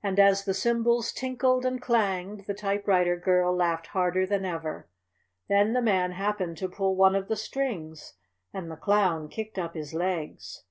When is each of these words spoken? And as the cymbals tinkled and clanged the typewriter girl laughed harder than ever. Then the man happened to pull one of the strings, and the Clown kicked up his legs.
And 0.00 0.20
as 0.20 0.44
the 0.44 0.54
cymbals 0.54 1.10
tinkled 1.10 1.66
and 1.66 1.82
clanged 1.82 2.44
the 2.46 2.54
typewriter 2.54 3.16
girl 3.16 3.52
laughed 3.52 3.88
harder 3.88 4.24
than 4.24 4.44
ever. 4.44 4.88
Then 5.48 5.72
the 5.72 5.82
man 5.82 6.12
happened 6.12 6.56
to 6.58 6.68
pull 6.68 6.94
one 6.94 7.16
of 7.16 7.26
the 7.26 7.34
strings, 7.34 8.14
and 8.54 8.70
the 8.70 8.76
Clown 8.76 9.28
kicked 9.28 9.58
up 9.58 9.74
his 9.74 9.92
legs. 9.92 10.62